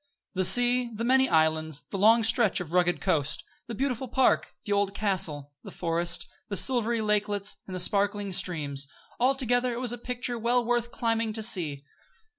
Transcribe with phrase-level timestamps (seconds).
[0.33, 4.71] The sea; the many islands; the long stretch of rugged coast; the beautiful park; the
[4.73, 8.87] old castle; the forest; the silvery lakelets, and the sparkling streams
[9.19, 11.83] altogether, it was a picture well worth climbing to see.